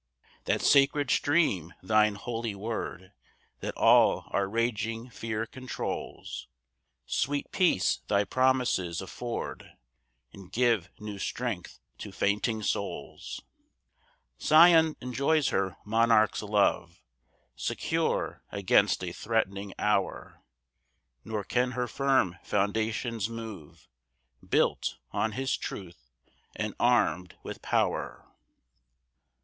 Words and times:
5 0.45 0.45
That 0.45 0.61
sacred 0.63 1.11
stream, 1.11 1.75
thine 1.83 2.15
holy 2.15 2.55
word, 2.55 3.13
That 3.59 3.77
all 3.77 4.23
our 4.31 4.49
raging 4.49 5.11
fear 5.11 5.45
controls: 5.45 6.47
Sweet 7.05 7.51
peace 7.51 7.97
thy 8.07 8.23
promises 8.23 8.99
afford, 8.99 9.73
And 10.33 10.51
give 10.51 10.89
new 10.99 11.19
strength 11.19 11.77
to 11.99 12.11
fainting 12.11 12.63
souls. 12.63 13.43
6 14.39 14.47
Sion 14.47 14.95
enjoys 15.01 15.49
her 15.49 15.77
monarch's 15.85 16.41
love, 16.41 17.03
Secure 17.55 18.41
against 18.51 19.03
a 19.03 19.11
threatening 19.11 19.71
hour; 19.77 20.41
Nor 21.23 21.43
can 21.43 21.73
her 21.73 21.87
firm 21.87 22.37
foundations 22.41 23.29
move, 23.29 23.87
Built 24.43 24.97
on 25.11 25.33
his 25.33 25.55
truth, 25.55 26.09
and 26.55 26.73
arm'd 26.79 27.35
with 27.43 27.61
pow'r. 27.61 28.25